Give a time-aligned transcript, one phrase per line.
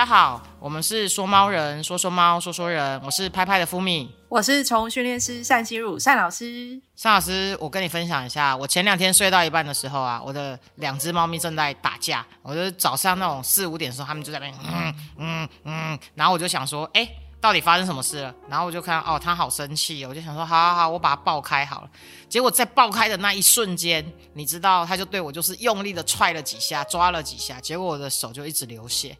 [0.00, 6.80] 家好，我们是说猫人，说说猫，说说人，我是拍拍的福米，我是宠物训练师单心如单老师。
[7.02, 12.24] 单老师，我跟你分享一下，我前两天睡到一半的时候啊，我的两只猫咪正在打架。
[12.40, 17.06] 我就早上那种四五点的时候，它们就在那边嗯嗯嗯，然后我就想说，哎，
[17.38, 18.34] 到底发生什么事了？
[18.48, 21.90] 然后我就看，哦，它好生气，我就想说，好好好，我把它爆开好了。
[22.26, 29.14] 结果在爆开的那一瞬间，你知道，它就对我就是用力的踹了几下，抓了几下，结果我的手就一直流血。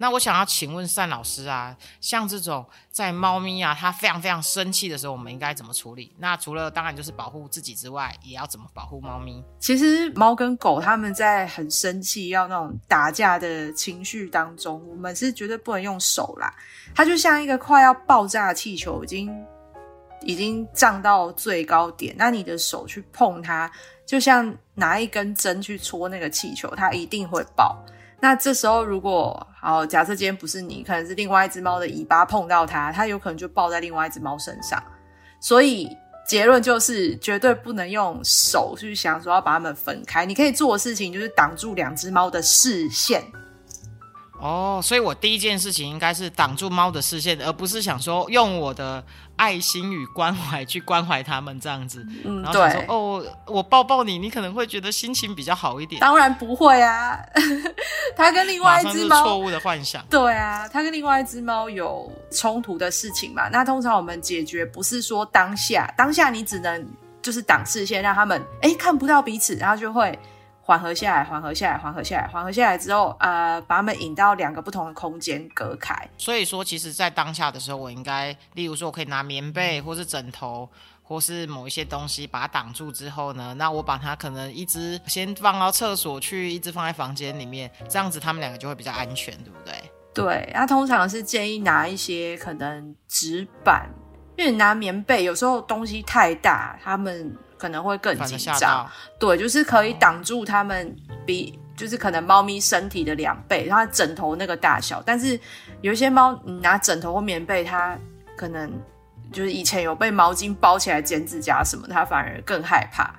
[0.00, 6.10] 那我想要请问单老师啊，像这种在猫咪啊，它非常非常生气的时候，我们应该怎么处理？
[6.18, 9.44] 那除了当然就是保护自己之外，也要怎么保护猫咪？
[9.58, 16.50] 其实猫跟狗它们在很生气、要那种打架的情绪当中，我们是绝对不能用手啦。
[16.94, 19.30] 它就像一个快要爆炸的气球，已经
[20.22, 23.70] 已经胀到最高点，那你的手去碰它，
[24.06, 27.78] 就像拿一根针去戳那个气球，它一定会爆。
[28.20, 34.82] 那这时候，如果好假设今天不是你，可能是另外一只猫的尾巴碰到它，它有可能就抱在另外一只猫身上。
[35.40, 35.88] 所以
[36.28, 40.26] 结论就是，绝对不能用手去想说要把它们分开。
[40.26, 43.24] 你可以做的事情就是挡住两只猫的视线。
[44.38, 49.04] 哦，所以我第一件事情应该是挡住猫的视线，而不是想说用我的
[49.40, 52.06] 爱心与关怀去关怀他们这样子。
[52.26, 52.60] 嗯，对。
[52.88, 55.98] 哦，我抱抱你，你可能会觉得心情比较好一点。
[55.98, 57.18] 当然不会啊，
[58.14, 60.04] 他跟另外一只猫错误的幻想。
[60.10, 63.48] 对啊，他跟另外一只猫有冲突的事情嘛？
[63.48, 66.86] 那通常我们解决不是说当下，当下你只能
[67.22, 70.18] 就是挡视线，让他们哎看不到彼此，然后就会。
[70.70, 75.92] 缓和下来，缓和下来，缓和下来，缓和下来之后，呃，把它们引到两个不同的空间隔开。
[76.16, 80.68] 所以说，其实，在当下的时候，我应该，例如说，我可以拿棉被，或是枕头，
[81.02, 89.74] 或是某一些东西把它挡住之后呢，那我把它可能一直先放到厕所去，一直放在房间里面，这样子他们两个就会比较安全，对不对？
[90.14, 93.90] 对，那通常是建议拿一些可能纸板，
[94.36, 97.36] 因为拿棉被有时候东西太大，他们。
[97.60, 105.02] 可能会更紧张，对，就是可以挡住他们比就是可能猫咪身体的两倍，它枕头那个大小。
[105.04, 105.38] 但是
[105.82, 107.98] 有一些猫，你拿枕头或棉被，它
[108.34, 108.72] 可能
[109.30, 113.14] 就是以前有被毛巾包起来剪指甲什么，它反而更害怕，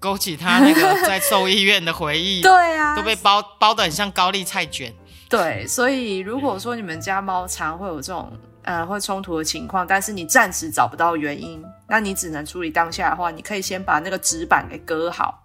[0.00, 2.40] 勾起它那个在兽医院的回忆。
[2.42, 4.92] 对啊，都被包包的很像高丽菜卷。
[5.28, 8.36] 对，所以如果说你们家猫常会有这种。
[8.68, 15.42] 呃，会冲突的情况，但是你暂时找不到原因，那你只能处理当下的话，你可以先把那个纸板给割好，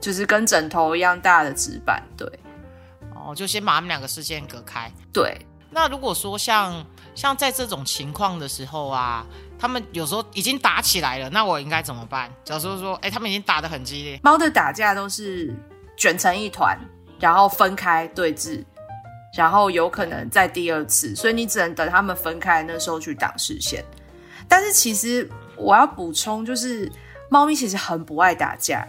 [0.00, 2.26] 就是跟枕头一样大的纸板，对，
[3.14, 4.90] 哦，就先把他们两个事件隔开。
[5.12, 5.36] 对，
[5.68, 6.82] 那如果说像
[7.14, 9.26] 像在这种情况的时候啊，
[9.58, 12.30] 他们有时候已经打起来了，那我应该怎么办？
[12.42, 15.54] 假如说，哎，他们已经打得很激烈，猫的打架都是
[15.94, 16.74] 卷成一团，
[17.20, 18.64] 然后分开对峙。
[19.34, 23.84] 然后有可能在第二次，所以你只能等他们分开那时候去挡视线。
[24.48, 26.90] 但是其实我要补充，就是
[27.30, 28.86] 猫咪其实很不爱打架。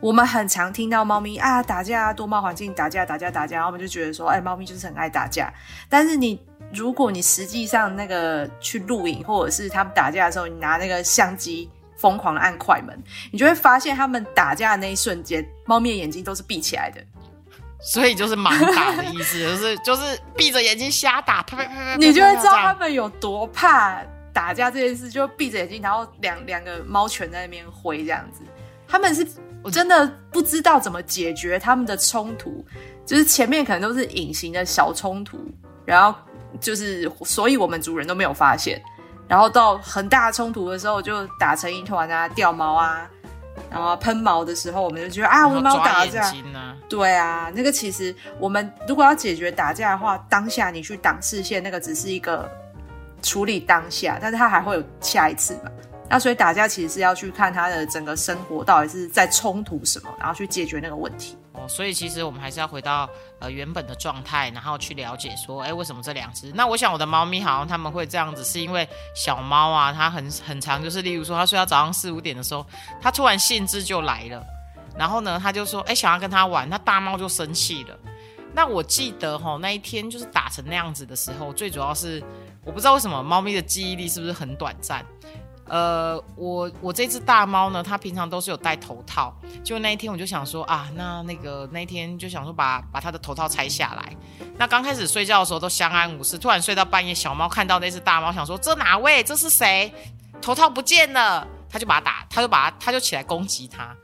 [0.00, 5.50] 我们很常听到猫咪啊打架，多猫环境打架打架打架，然后我们就觉得说，哎，猫咪就是很爱打架。
[5.88, 6.38] 但是你
[6.72, 12.94] 如果你实际上那个去录影，或者是他们打架的时候，你拿那个相机疯狂按快门，
[13.30, 17.00] 你就会发现他们打架的那一瞬间，猫咪的眼睛都是闭起来的。
[17.84, 24.00] 所以就是盲打的意思， 就是就是闭着眼睛瞎打，啪啪啪啪，你就会知道他们有多怕
[24.32, 25.10] 打架这件事。
[25.10, 28.40] 就闭着眼睛，然后两两个猫拳在那边挥这样子，
[28.88, 29.26] 他们是
[29.70, 32.64] 真的不知道怎么解决他们的冲突，
[33.04, 35.38] 就是前面可能都是隐形的小冲突，
[35.84, 36.18] 然后
[36.58, 38.82] 就是所以我们主人都没有发现，
[39.28, 43.06] 然后到很大冲突的时候就打成一团啊，掉毛啊。
[43.70, 46.32] 然后喷毛的时候，我们就觉得啊，我的猫打架。
[46.88, 52.50] 对啊，那个其实我们如果要解决打架的话，当下你去挡视线，那个只是一个
[53.22, 55.70] 处理当下，但是它还会有下一次嘛。
[56.08, 61.36] 那所以打架其实是要去看他的整个生活到底是在冲突什么，然后去解决那个问题。
[61.54, 63.08] 哦，所以其实我们还是要回到
[63.38, 66.50] 呃原本的状态，然后去了解说，哎，为什么这两只？
[66.52, 72.66] 那我想我的猫咪好像他们会这样子，是因为小猫啊，它很很长，就是例如说它睡到早上四五点的时候，
[73.00, 74.44] 它突然兴致就来了，
[74.98, 77.96] 然后呢，它就说，哎，想要跟它玩，那大猫就生气了。
[78.52, 82.22] 那我记得哈，那一天就是打成那样子的时候，最主要是
[82.64, 85.04] 我不知道为什么猫咪的记忆力是不是很短暂。
[85.66, 89.34] 呃，我我这只大猫呢，它平常都是有戴头套。
[89.62, 94.12] 就那一天，我就想说啊，那那个那一天就想说把把它的头套拆下来。
[94.58, 99.22] 那刚开始睡觉的时候都相安无事，突然睡到半夜，小猫看到那只大猫，想说这哪位？
[99.22, 99.92] 这是谁？
[100.42, 103.96] 头套不见了，它就把它打，它就把它，它就起来攻击它。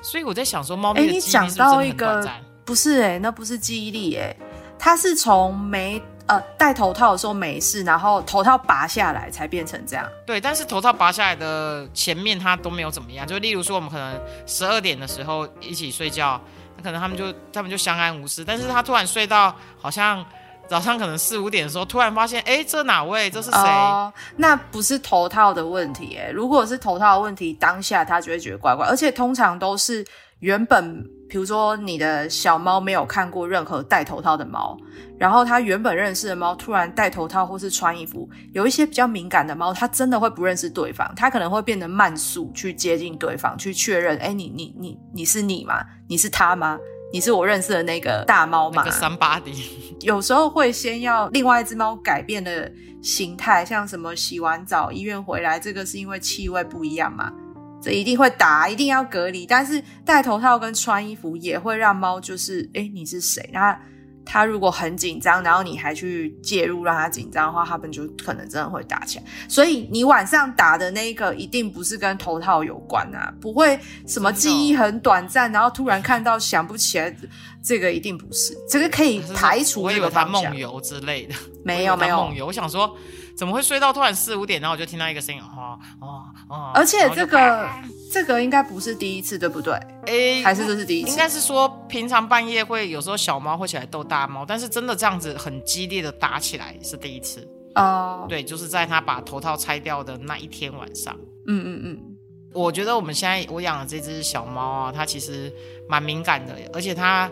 [0.00, 1.20] 所以我在想说，猫咪的记忆力
[1.50, 2.42] 是不是很短暂？
[2.64, 4.34] 不是哎，那不是记忆力哎，
[4.78, 10.06] 它是从没呃戴头套的时候没事，然后头套拔下来才变成这样。
[10.26, 16.40] 对，但是头套拔下来的前面他都没有怎么样，就例如说我们可能十二点的时候一起睡觉，
[16.76, 20.24] 那可能他们就他们就相安无事，但是他突然睡到好像
[20.68, 23.30] 早上可能四五点的时候，突然发现，哎，这哪位？
[23.30, 23.58] 这是谁？
[23.60, 30.04] 哦，那不是头套的问题，哎，如果是头套的问题，当下他就会觉得怪怪，而且通常都是
[30.40, 34.76] 原本，比如说你的小猫没有看过任何戴头套的猫，
[35.18, 45.84] 然后它原本认识的猫突然戴头套或是穿衣服，有一些比较敏感的猫，它真的会不认识对方，它可能会变得慢速去接近对方，去确认，哎，你你你你是你吗？
[46.08, 46.78] 你是他吗？
[47.12, 48.82] 你是我认识的那个大猫吗？
[48.84, 49.50] 那个三八的，
[50.00, 52.70] 有时候会先要另外一只猫改变的
[53.00, 57.32] 形态，像什么洗完澡医院回来，这个是因为气味不一样嘛，
[57.86, 59.46] 这一定会打，一定要隔离。
[59.46, 63.48] 但是戴头套跟穿衣服也会让猫就是，哎，你是谁？
[63.52, 63.78] 那
[64.24, 69.24] 它如果很紧张，然后你还去介入让它紧张的话，它们就可能真的会打起来。
[69.48, 77.16] 所以你晚上打的那个一定不是跟头套有关啊，不会什么记忆很短暂，然后突然看到想不起来，
[77.62, 78.52] 这个一定不是。
[78.68, 82.46] 这个可以排除这个他梦游之类的，没有 没有梦游。
[82.46, 82.96] 我想说。
[83.36, 86.72] 怎么会睡到突然四五点，然后我就听到一个声音，哦哦哦！
[86.74, 87.68] 而且这个
[88.10, 89.74] 这个应该不是第一次，对不对？
[90.06, 91.10] 哎，还是这是第一次？
[91.10, 98.24] 应该是说平常半夜会有时候小猫会起来逗大猫，但是真的这样子很激烈的打起来是第一次哦。
[98.26, 101.14] 对，就是在它把头套拆掉的那一天晚上。
[101.46, 101.98] 嗯嗯嗯，
[102.54, 105.52] 我觉得我们现在我养的这只小猫啊，它其实
[105.88, 107.30] 蛮敏感的，而且它。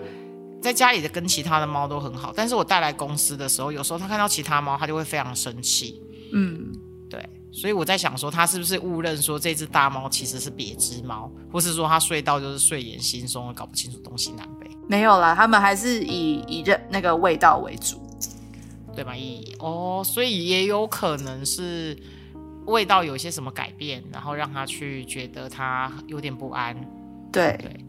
[0.65, 6.01] 在家里的跟其他的猫都很好，但是我带来公司的时候，有时候它看到其他猫，它就会非常生气。
[6.33, 6.73] 嗯，
[7.11, 7.23] 对，
[7.53, 14.67] 所以我在想说，它是不是误认说这只大猫其实是别只猫，或是说它睡到就是睡眼惺忪，搞不清楚东西南北？
[14.89, 18.01] 没有啦，他们还是以以认那个味道为主，
[18.95, 19.15] 对吧？
[19.15, 21.95] 以哦，所以也有可能是
[22.65, 26.75] 味道有一些什么改变，然后让它去觉得它有点不安。
[27.31, 27.85] 对对。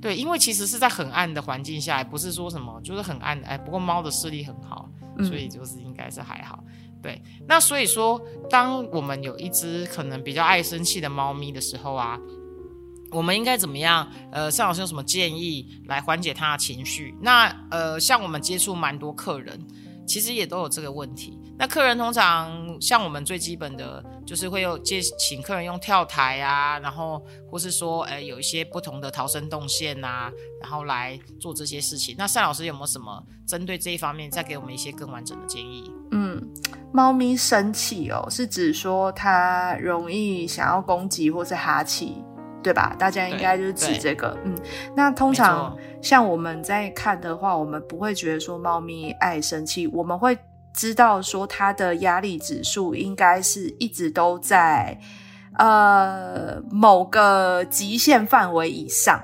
[0.00, 3.46] 对，因为其实是在很暗的环境下，不是说什么就是很暗的。
[3.46, 6.62] 哎，不过猫的视力很好，所以就是应该是还好。
[7.02, 12.18] 对，那所以说，当我们有一只可能比较爱生气的猫咪的时候啊，
[13.10, 14.08] 我们应该怎么样？
[14.30, 17.14] 呃，尚老师有什么建议来缓解它的情绪？
[17.20, 19.58] 那呃，像我们接触蛮多客人。
[20.08, 21.38] 其实也都有这个问题。
[21.58, 27.20] 那客人通常像我们最基本的，就是会有借请客人用跳台啊，然后
[27.50, 30.30] 或是说，哎，有一些不同的逃生动线呐，
[30.62, 32.14] 然后来做这些事情。
[32.16, 35.92] 那单老师有没有什么针对这一方面，再给我们一些更完整的建议？
[36.12, 36.40] 嗯，
[36.92, 42.22] 猫咪生气哦，是指说它容易想要攻击或是哈气。
[42.60, 42.94] 对吧？
[42.98, 44.54] 大家应该就是指这个，嗯。
[44.94, 50.36] 那通常像我们在看的话，我们不会觉得说猫咪爱生气，我们会
[50.74, 54.98] 知道说它的压力指数应该是一直都在
[55.56, 59.20] 呃某个极限范围以上，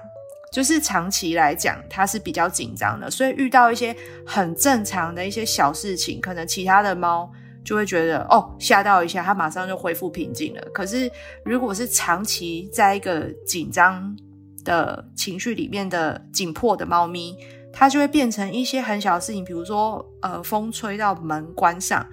[0.53, 3.95] 就是长期来讲它是比较紧张的，所以遇到一些
[4.27, 7.31] 很正常的一些小事情，可能其他的猫。
[7.65, 10.61] 就会觉得哦，吓到一下，它马上就恢复平静了。
[10.75, 11.11] 可是，
[11.47, 14.15] 如果是长期在一个紧张
[14.63, 17.35] 的情绪里面的紧迫的猫咪，
[17.77, 22.07] 它就会变成一些很小的事情，比如说呃，风吹到门关上，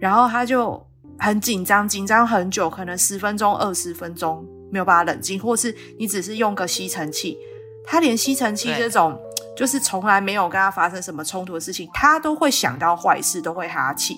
[0.00, 0.82] 然后他就
[1.18, 7.38] 很紧张，紧张很久，可能十分钟、二十分钟没有办法冷静，或是你只是用个吸尘器，
[7.84, 9.16] 他连吸尘器这种
[9.54, 14.16] 就是从来没有跟他发生什么冲突的事情，他都会想到坏事，都会哈气。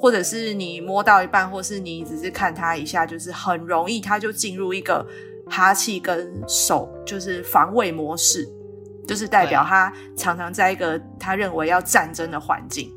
[0.00, 5.06] 或者是你摸到一半，或是你只是看他一下，就是很容易，他就进入一个
[5.48, 8.44] 哈气跟手就是防卫模式，
[9.12, 12.90] 就是代表他常常在一个他认为要战争的环境。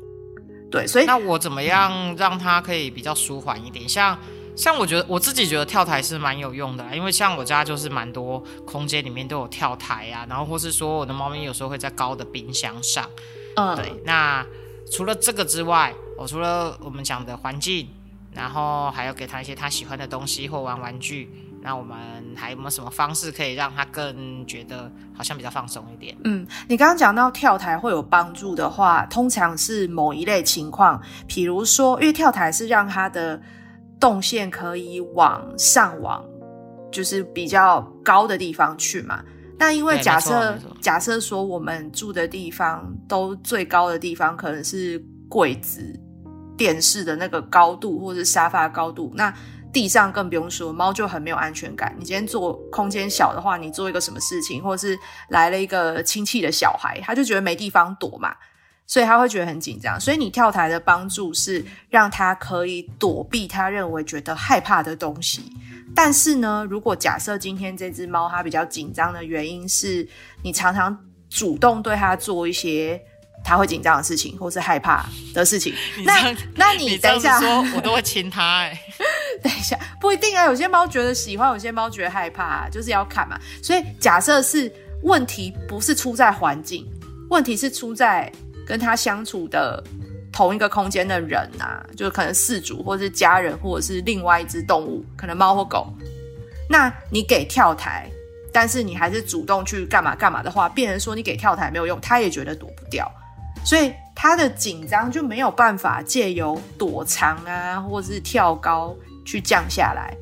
[0.70, 3.86] 对，所以那我怎么样让他可以比较舒缓一点？
[3.88, 4.18] 像
[4.56, 13.08] 像我觉得我自己觉得跳台是蛮有用的，因为像我家就是蛮多空间里面都有跳台啊，然后或是说我的猫咪有时候会在高的冰箱上。
[13.56, 14.44] 嗯，对，那。
[14.88, 17.88] 除了这个之外，我除了我们讲的环境，
[18.32, 21.28] 然后还要给他一些他喜欢的东西或玩玩具。
[21.66, 21.96] 那我们
[22.36, 26.16] 还有没有什么方式可以让他更觉得好像比较放松一点？
[26.22, 33.42] 嗯，你刚刚讲到跳台会有帮助的话，通常是某一类情况，比如说，因为跳台是让他的
[33.98, 36.24] 动线可以往上往，
[36.92, 39.24] 就是比较高的地方去嘛。
[39.58, 45.98] 那因为假设假设说我们住的地方都最高的地方可能是柜子、
[46.56, 49.12] 电视的那个高度，或者是沙发高度。
[49.16, 49.34] 那
[49.76, 51.94] 地上更不用说，猫就很没有安全感。
[51.98, 58.34] 你今天做空间小的话，你做一个什么事情，或者是来了一个亲戚的小孩，他就觉得没地方躲嘛。
[58.86, 60.00] 所以他会觉得很紧张。
[60.00, 65.52] 所以你跳台的帮助是让他可以躲避他认为觉得害怕的东西。
[65.94, 70.08] 但是呢，如果假设今天这只猫它比较紧张的原因是
[70.42, 72.98] 你常常主动对它做一些
[73.44, 75.04] 它会紧张的事情，或是害怕
[75.34, 75.74] 的事情，
[76.06, 78.80] 那那你等一下说，我都会亲它哎。
[79.46, 83.38] 等一下， 不一定啊，有些猫觉得喜欢，有些猫觉得害怕，就是要看嘛。
[83.62, 84.70] 所以假设是
[85.02, 86.84] 问题不是出在环境，
[87.30, 88.30] 问题是出在
[88.66, 89.82] 跟它相处的
[90.32, 95.86] 同一个空间的人啊，就可能饲主或是家人，或者是另外一只动物，可能猫或狗。
[96.68, 98.10] 那你给跳台，
[98.52, 103.08] 但是你还是主动去干嘛干嘛的话，变成说你给跳台没有用，它也觉得躲不掉，
[103.64, 108.96] 所以他的紧张就没有办法借由躲藏啊，或者是跳高。
[109.26, 110.16] 去降下来，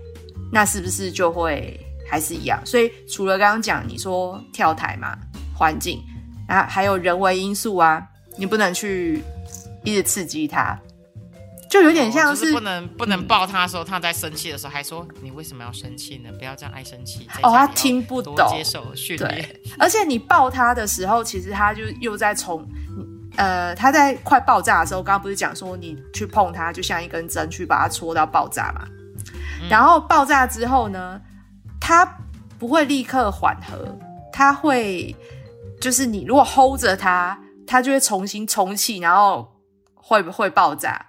[0.51, 1.79] 那是不是就会
[2.11, 2.59] 还是一样？
[2.65, 5.17] 所以除了刚刚讲你说跳台嘛，
[5.55, 6.03] 环境
[6.49, 8.03] 啊，还有人为因素啊，
[8.37, 9.23] 你不能去
[9.85, 10.79] 一直刺激他，
[11.71, 16.31] 就有点像是不能不能抱他的时候，他在生气的时候还说你为什么要生气呢？
[16.39, 17.29] 不要这样爱生气。
[17.43, 19.61] 哦，他听不懂，接受训练。
[19.79, 22.67] 而且你抱他的时候，其实他就又在从
[23.37, 28.87] 呃，它在快爆炸的时候，刚刚不是讲说你去碰它，就像一根针去把它戳到爆炸嘛？
[29.69, 31.21] 然后爆炸之后呢，
[31.81, 32.05] 它
[32.59, 33.99] 不会立刻缓和，
[34.33, 35.15] 它会
[35.81, 39.61] 就是你如果 hold 着它，它就会重新充气，然后
[39.95, 41.07] 会不会爆炸？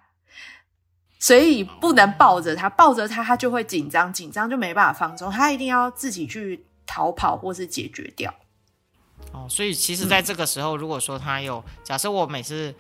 [1.20, 8.34] 所以不能抱着它，抱着它它就会紧张，紧张就没办法放松，它一定要自己去逃跑或是解决掉。
[9.36, 12.74] 哦，所以其实在这个时候，如果说他有假设我每次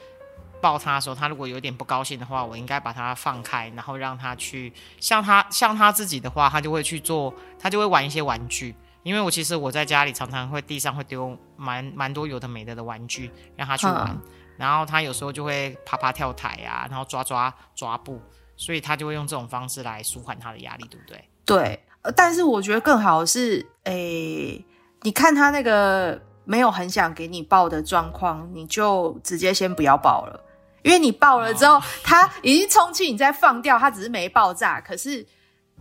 [0.61, 8.73] 抱他的时候，他如果有点不高兴的话，我应该把他放开，然后让他去像他像他自己的话，他就会去做，他就会玩一些玩具。
[9.03, 14.17] 因为我其实我在家里常常会地上会丢蛮蛮多有的没的的玩具让他去玩，
[14.57, 18.19] 然后他有时候就会爬爬跳台啊，然后抓抓抓布，
[18.55, 21.23] 所以他就会用这种方式来舒缓他的压力，对不对？
[21.45, 21.83] 对，
[22.15, 24.65] 但是我觉得更好是，诶，
[25.01, 26.19] 你看他那个。
[26.45, 30.39] 没有很想给你爆的状况，你就直接先不要爆了，
[30.83, 35.25] 因为你爆了之后，它已经充气，你再放掉，它只是没爆炸，可是，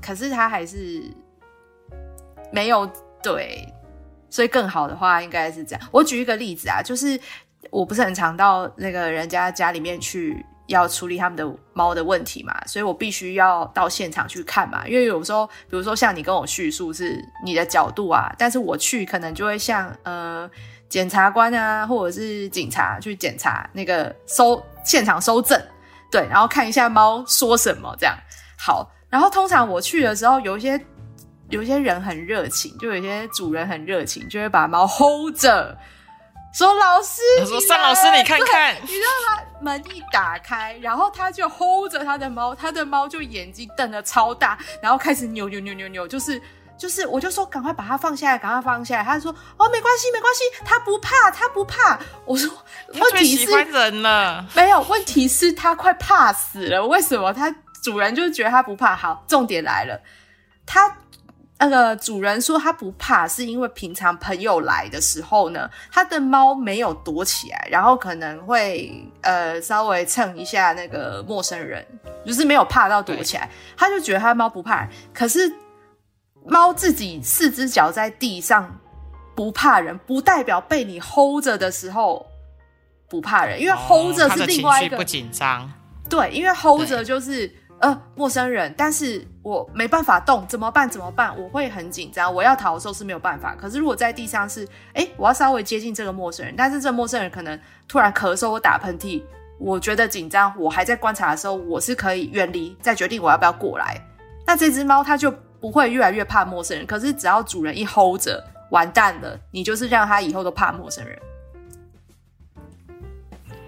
[0.02, 1.02] 可是它还是
[2.50, 2.90] 没有
[3.23, 3.73] 对，
[4.28, 5.88] 所以更好的话应该是这样。
[5.92, 7.21] 我举一个例子啊，就是
[7.71, 10.44] 我不是很常到那个人家家里面去。
[10.66, 14.87] 要处理他们的猫的问题嘛，所以我必须要到现场去看嘛。
[14.88, 20.50] 因为有时候，比如说像你跟我叙述是你的角度啊，但是我去可能就会像呃
[20.88, 25.61] 检察官啊，或者是警察去检查那个收现场收证，
[26.11, 28.16] 对，然后看一下猫说什么这样。
[28.56, 30.80] 好，然后通常我去的时候，有一些
[31.50, 35.76] 有一些人很热情，就有些主人很热情，就会把猫 hold 着。
[36.54, 46.40] 说老师，他说单老师，你看看，你知道他门一打开，然后他就 hold 着他的猫，他的猫就眼睛瞪得超大，然后开始扭扭扭扭扭，就是
[46.78, 49.02] 就是，我就说赶快把它放下来，赶快放下来。
[49.02, 51.99] 他说哦，没关系，没关系，他不怕，他不怕。
[52.25, 52.49] 我说
[53.00, 56.87] 问题是人了，没有问题是他快怕死了。
[56.87, 57.32] 为什么？
[57.32, 58.94] 他主人就是觉得他不怕。
[58.94, 60.00] 好，重点来了，
[60.64, 60.99] 他。
[61.66, 68.92] 那个主人说他不怕，是因为平常朋友来的时候呢，他的猫没有躲起来，然后可能会
[69.23, 71.83] 呃稍微蹭一下那个陌生人，
[72.26, 74.87] 就是没有怕到躲起来，他就觉得他的猫不怕。
[75.14, 75.50] 可是
[76.44, 78.78] 猫自己四只脚在地上
[79.35, 82.26] 不怕人，不代表被你 hold 着的时候
[83.09, 85.73] 不怕人，因为 hold 着是另外一个不紧张。
[86.11, 87.50] 对，因为 hold 着就是。
[87.85, 90.88] 呃，陌生人，但是我没办法动，怎么办？
[90.88, 91.38] 怎么办？
[91.38, 92.35] 我会很紧张。
[92.35, 93.55] 我要逃的时候是没有办法。
[93.55, 99.23] 可是如果在地上是，哎，我要稍微接近这个陌生人，但是这陌生人可能突然咳嗽或打喷嚏，
[99.59, 100.50] 我觉得紧张。
[100.59, 104.03] 我还在观察的时候，我是可以远离，再决定我要不要过来。
[104.47, 106.87] 那这只猫它就不会越来越怕陌生人。
[106.87, 111.19] 可是只要主人一 hold 着，完蛋了，你就是让它以后都怕陌生人。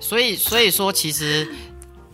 [0.00, 1.46] 所以，所以说其实。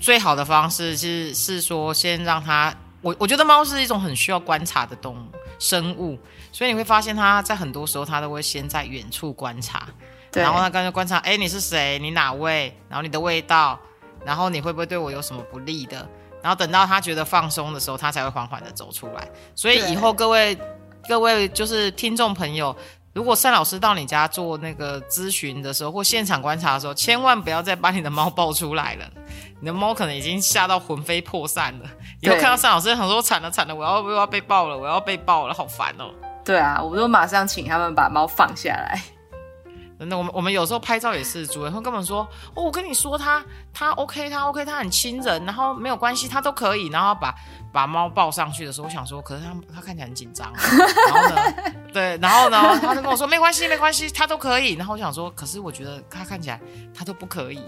[0.02, 2.74] 最好的方式是是说，先让它。
[3.00, 5.26] 我我觉得猫是一种很需要观察的动物
[5.58, 6.18] 生物，
[6.52, 9.88] 所以你会发现它在很多时候它都会先在远处观察，
[10.32, 11.98] 然后它刚才观察，哎，你是谁？
[12.00, 12.76] 你哪位？
[12.88, 13.78] 然后你的味道，
[14.24, 16.08] 然后你会不会对我有什么不利的？
[16.42, 19.28] 然后等到它觉得放松的时候，它才会缓缓的走出来。
[19.54, 20.56] 所以以后各位
[21.08, 22.76] 各位就是听众朋友。
[23.12, 29.04] 如果单老师到你家做那个咨询的时候，或现场观察的时候，千万不要再把你的猫抱出来了。
[29.60, 31.90] 你的猫可能已经吓到魂飞魄散了。
[32.20, 36.10] 以后看到单老师，想说惨了惨了，我要又要被抱了，我要被抱了，好烦哦。
[36.44, 39.00] 对啊，我都马上请他们把猫放下来。
[40.02, 43.40] 真的，我们我们有时候拍照也是，主人会跟我们说，哦，我跟你说他
[43.72, 47.32] 他 OK，他 OK，他很亲人，然后没有关系，他都可以，然后把
[47.72, 50.52] 把猫抱上去的时候，我想说，可是他他看起来很紧张，
[51.06, 51.54] 然后呢，
[51.94, 56.60] 对，然后呢，他就跟我说没关系没关系，他都可以，然后我想说，可是我觉得他看起来
[56.92, 57.62] 他都不可以，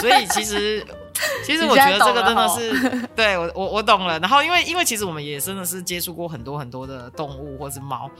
[0.00, 0.84] 所以其实
[1.44, 8.10] 其实我觉得这个真的是，对我我我懂了，然后因为因为其实我们也真的是接触过很多很多的动物或是猫。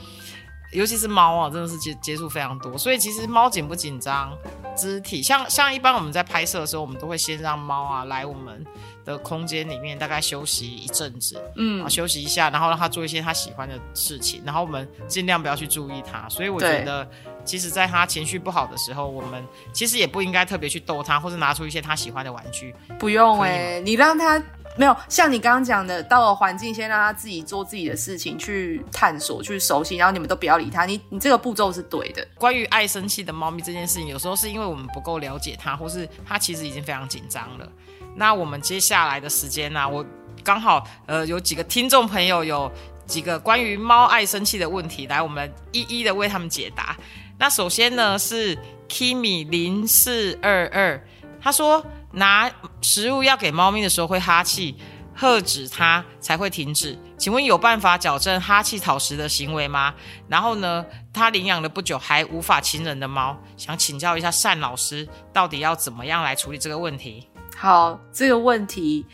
[0.73, 4.37] 尤其是猫啊，真的是接接触非常多，所以其实猫紧不紧张，
[4.77, 8.65] 肢体像像一般我们在拍摄的时候，我们都会先让猫啊来我们
[9.05, 16.29] 的空间里面，大概休息一阵子，嗯，休息一下，然后让它做一些它喜欢的事情，然后我们尽量不要去注意它。
[16.29, 17.09] 所以我觉得，
[17.45, 22.75] 其实在它情绪不好的时候，我们其实也不应该特别去逗它，或者拿出一些它喜欢的玩具。
[22.99, 24.43] 不用哎，你让它。
[24.77, 30.85] 没有像你刚刚讲的，到了环境先让他自己做自己的事情，去探索、去熟悉，然后你们都不要理他。
[30.85, 32.27] 你你这个步骤是对的。
[32.37, 37.67] 关于爱生气的猫咪这件事情，有时候是因为我们不够了解它，或是它其实已经非常紧张了。
[38.15, 40.05] 那我们接下来的时间呢，我
[40.45, 42.71] 刚好呃有几个听众朋友有
[43.07, 46.97] 几个关于猫爱生气的问题，来我们一一的为他们解答。
[47.39, 48.57] 那首先呢是
[48.89, 51.03] Kimi 零四二二，
[51.41, 51.85] 他说。
[52.17, 54.75] 拿食物要给猫咪的时候会哈气，
[55.15, 56.99] 喝止它才会停止。
[57.19, 59.95] 请问有办法矫正哈气讨食的行为吗？
[60.27, 67.29] 然后呢，他领养了不久还无法亲人的猫，想请教一下单老师，到底要怎么样来处理这个问题？
[67.55, 69.05] 好，这个问题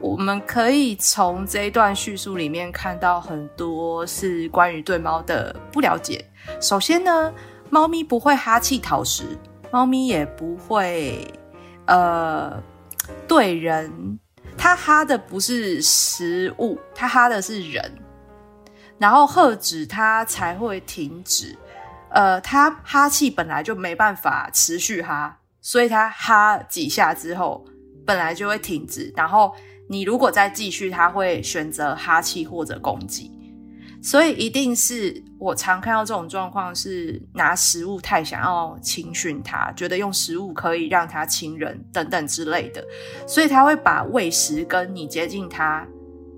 [0.00, 6.24] 我们可以从这一段叙述里面看到很多是关于对猫的不了解。
[6.60, 7.32] 首先呢，
[7.70, 9.38] 猫咪不会哈气讨食，
[9.70, 11.24] 猫咪也不会。
[11.88, 12.62] 呃，
[13.26, 14.18] 对人，
[14.56, 17.92] 他哈的不是食物，他哈的是人，
[18.98, 21.56] 然后喝止他才会停止。
[22.10, 27.64] 呃，他哈气本来就没办法持续哈，所以他哈几下之后，
[28.04, 29.12] 本来就会停止。
[29.16, 29.54] 然后
[29.88, 33.30] 你如果再继续，他会选择哈气或者攻击。
[34.08, 42.82] 所以一定是我常看到这种状况，是拿食物太想要轻训它，觉得用食物可以让它亲人等等之类的，
[43.26, 45.86] 所以他会把喂食跟你接近它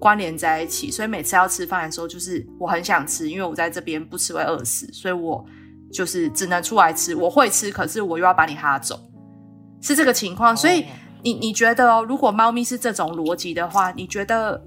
[0.00, 0.90] 关联在一起。
[0.90, 5.46] 所以每次要吃饭的时候，就是我很想吃，因为我在这边不吃会饿死，所以我
[5.92, 7.14] 就是只能出来吃。
[7.14, 8.98] 我会吃，可是我又要把你哈走，
[9.80, 10.56] 是这个情况。
[10.56, 10.86] 所以
[11.22, 14.60] 你你觉得哦，如果猫咪是这种逻辑的话，你觉得？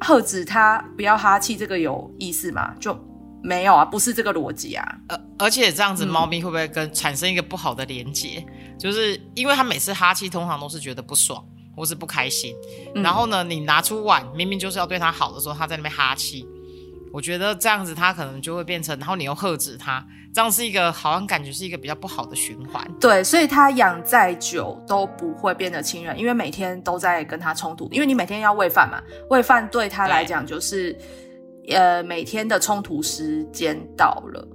[0.00, 2.74] 喝止它不要哈气，这个有意思吗？
[2.80, 2.96] 就
[3.42, 4.98] 没有啊，不是这个逻辑啊。
[5.08, 8.44] 而而且这样子，猫咪会不会跟产生一个不好的连接？
[8.78, 11.44] 就是因为它每次哈气，通常都是觉得不爽
[11.76, 12.54] 或是不开心。
[12.94, 16.46] 然后呢，你拿出碗，明明就是要对它好的时候，它在那边哈气。
[17.12, 20.04] 我觉得这样子，他可能就会变成，然后你又喝止他。
[20.34, 30.96] 这样是一个好像感觉是一个比较不好的循环，对，所以他养再久都不会变得亲人，因为每天都在跟他冲突，因为你每天要喂饭嘛，喂饭对他来讲就是，
[31.70, 34.46] 呃，每天的冲突时间到了。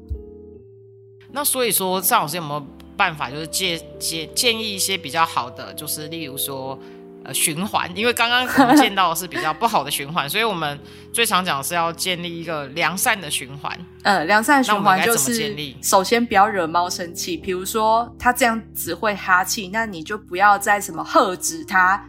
[1.32, 6.80] 那所以说，张老师有没有办法，就是建建建议一些比较好的，就是例如说。
[7.26, 10.78] 呃，循环，因为刚刚我们 见到的是比较不好的循环，所以我们
[11.14, 13.72] 最常讲是要建立一个良善的循环。
[14.04, 22.04] 呃，良善循环就是首先不要惹猫生气，比如说它这样只会哈气，那你就不要再什么呵止它，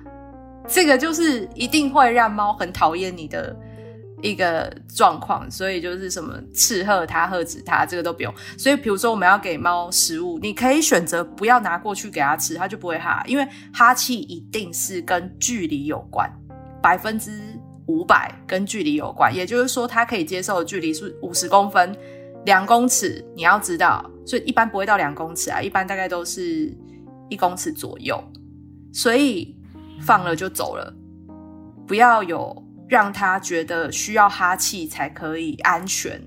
[0.67, 3.55] 这个就是一定会让猫很讨厌你的。
[4.23, 8.33] 一个状况，所以就是什么斥喝它、喝止它，这个都不用。
[8.57, 13.23] 所以，比如说我们要给猫食物，你可以选择不要拿过去给它吃，它就不会哈。
[13.27, 16.31] 因为哈气一定是跟距离有关，
[16.81, 17.31] 百分之
[17.87, 19.35] 五百跟距离有关。
[19.35, 21.95] 也就是说，它可以接受的距离是五十公分、
[22.47, 23.23] 两公尺。
[23.37, 26.75] 你要知道，所以一般不会到两公尺啊，一般大概都是
[27.29, 28.19] 一公尺左右。
[28.93, 29.55] 所以
[30.01, 30.95] 放了就走了，
[31.87, 32.64] 不要有。
[32.95, 36.23] 让他觉得需要哈气才可以安全，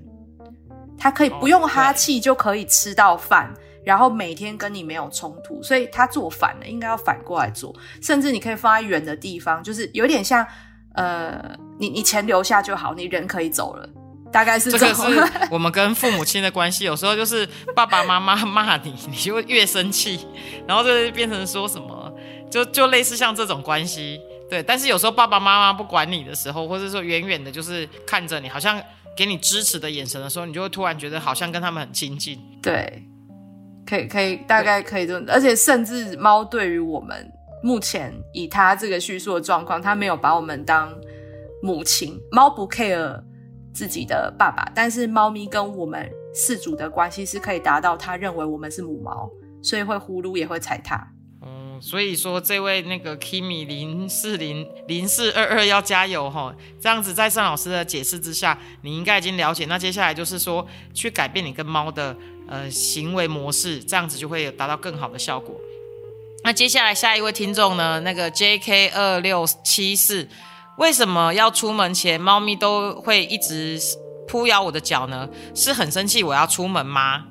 [0.98, 3.50] 他可以不用哈气就可以吃到饭，
[3.86, 10.46] 然后每天跟你没有冲突，所以他做反了，应该要反过来做，甚至你可以放在远的地方，就是有点像，
[10.92, 11.42] 呃，
[11.78, 13.88] 你你钱留下就好，你人可以走了，
[14.30, 15.02] 大概是这个是
[15.50, 20.26] 我们跟父母亲的关系，有时候就是爸爸妈妈骂你， 你就越生气，
[20.66, 22.12] 然后就变成说什么，
[22.50, 24.20] 就就类似像这种关系。
[24.48, 28.82] 对，但是有时候爸爸妈妈不管你的时候，或者说远远的，就是看着你，好像
[29.16, 32.38] 给你支持的眼神的时候，你就会突然觉得好像跟他们很亲近。
[32.62, 33.04] 对，
[33.86, 37.30] 可以，可以，大概可以这而且甚至猫对于我们
[37.62, 40.94] 目前以它这个叙述的状况，它没有把我们当
[41.62, 42.18] 母亲。
[42.30, 43.22] 猫不 care
[43.74, 49.28] 自己的爸爸，但是猫咪跟我们饲主的关系是可以达到他认为我们是母猫，
[49.62, 51.06] 所以会呼噜也会踩踏。
[51.80, 56.54] 所以说这位那个 Kimi 零四零零四二二要加油哈！
[56.80, 59.66] 这样子在尚老师的解释之下，你应该已经了解。
[59.66, 62.16] 那接下来就是说去改变你跟猫的
[62.48, 65.54] 呃行为模式，这样子就会有达到更好的效果。
[66.44, 68.00] 那接下来下一位听众呢？
[68.00, 70.28] 那个 JK 二六七四，
[70.78, 73.78] 为什么要出门前猫咪都会一直
[74.26, 75.28] 扑咬我的脚呢？
[75.54, 77.24] 是很生气我要出门吗？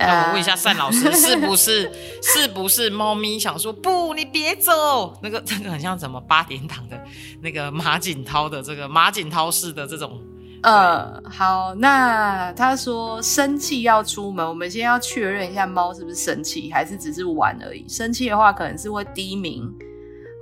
[0.00, 1.90] 那我问一下单老师，是不是
[2.22, 5.16] 是不是猫咪想说不，你别走？
[5.22, 6.98] 那个那个很像什么八点档的
[7.42, 10.20] 那个马景涛的这个马景涛式的这种。
[10.62, 17.82] 呃，好，那他说生气要出门，我们先要确认一下猫是不是生气，还是只是玩而已。
[17.88, 19.72] 生气的话，可能是会低鸣，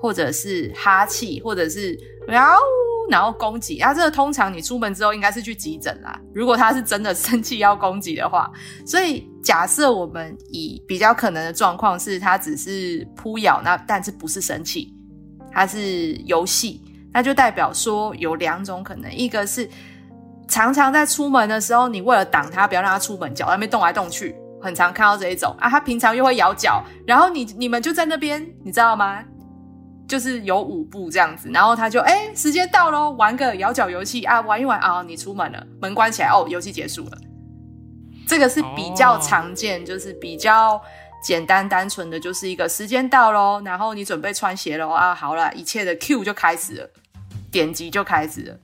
[0.02, 2.42] 或者是哈气，或者是喵，
[3.10, 3.78] 然后攻击。
[3.78, 6.18] 啊，这个通常你出门之后应该是去急诊啦。
[6.34, 8.50] 如果他是真的 生气要攻击的话，
[8.86, 14.94] 所以假设我们以比较可能的状况是，他只是扑咬，那但是不是生气，
[15.52, 19.68] 它是游戏，那就代表说有两种可能，一个是。
[20.50, 25.68] 常常在出门的时候，你为了挡他，不要让他出门，脚那边动来动去，很常看到这一种啊。
[25.68, 29.22] 他平常又会咬脚，然后你你们就在那边，你知道吗？
[30.08, 37.18] 就是有五步这样子，然后他就哎，时间到喽，玩个摇脚游戏啊，玩一玩啊，你出门了，门关起来哦，游戏结束了。
[38.26, 40.80] 这个是比较常见，就是比较
[41.22, 46.90] 简单单纯的，就是一个时间到喽，然后你准备穿鞋喽啊，好了，一切的 Q 就开始了，
[47.50, 48.56] 点击就开始了。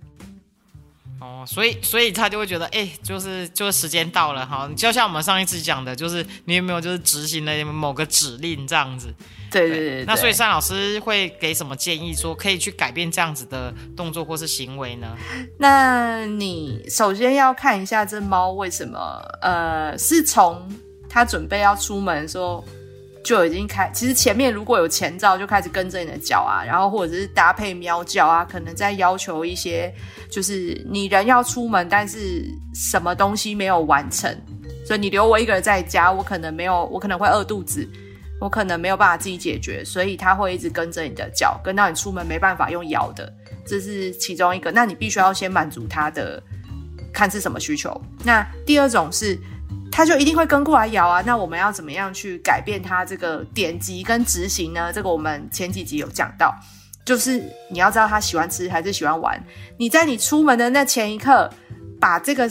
[1.20, 9.14] 哦，所以所以他就会觉得，哎，就是就是时间到了哈，就像我们上一次讲的，就是你有没有就是执行了某个指令这样子？
[9.50, 10.05] 对对对。
[10.05, 15.16] 那所以单老师会给什么建议，说可以去改变这样子的动作或是行为呢？
[15.59, 18.98] 那你首先要看一下这猫为什么，
[19.40, 20.68] 呃，是从
[21.09, 22.64] 它准备要出门的时候。
[23.25, 29.91] 就已经开，其实前面如果有前兆，就开始跟着你的脚啊，然后或者是搭配喵叫啊，可能在要求一些，
[30.31, 34.31] 就是你人要出门，但是什么东西没有完成，
[34.87, 37.89] 所以你留我一个人在家，我可能没有，我可能会饿肚子，
[38.39, 43.33] 我可能没有办法自己解决，所以他会一直跟着你的脚，跟到你出门没办法用咬的，
[43.67, 44.71] 这是其中一个。
[44.71, 46.43] 那你必须要先满足他的，
[47.11, 47.99] 看是什么需求。
[48.23, 49.39] 那第二种是。
[49.96, 51.22] 它就一定会跟过来咬啊！
[51.24, 54.92] 那我们要怎么样去改变它这个点击跟执行呢？
[54.92, 56.52] 这个我们前几集有讲到，
[57.04, 59.40] 就是你要知道它喜欢吃还是喜欢玩。
[59.78, 61.48] 你在你出门的那前一刻，
[62.00, 62.50] 把这个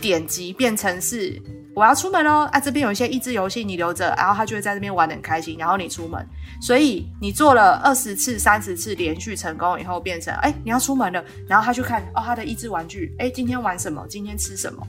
[0.00, 1.38] 点击变成是
[1.76, 2.58] 我要出门喽啊！
[2.58, 6.26] 这边有一些益智游戏，你留着，然后他就会在这边玩的很开心，然后你出门。
[6.62, 14.06] 所以你做了二十次、三十次连续成功以后，变成哎你要出门了，然后他去看哦他的益智玩具，哎今天玩什么？
[14.08, 14.82] 今天吃什么？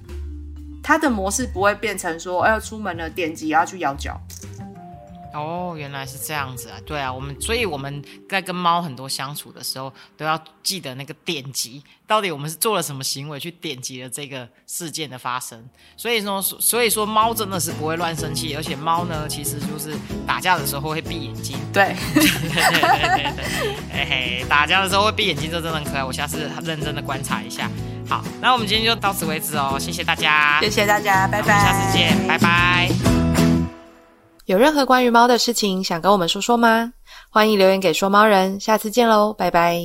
[0.84, 4.20] 它的模式不会变成说，哎，要出门了，点击要去咬脚。
[5.34, 6.78] 哦，原来是这样子啊！
[6.86, 15.68] 对啊，我们所以我们在跟猫很多相处的时候，都要记得那个点击，到底我们是做了什么行为去点击了这个事件的发生。
[15.98, 21.58] 所以说，所以说猫真的是不会乱生气，而且猫呢，其实就是打架的时候会闭眼睛。
[21.74, 23.44] 对，对对对对，
[23.92, 26.04] 嘿嘿，打架的时候会闭眼睛，这真的很可爱。
[26.04, 27.68] 我下次认真的观察一下。
[28.08, 32.90] 好，那我们今天就到此为止哦，谢谢大家，谢谢大家，拜拜，下次见，拜拜。
[34.46, 36.92] 有任何关于猫的事情想跟我们说说吗？
[37.30, 39.82] 欢迎留言给说猫人，下次见喽，拜拜。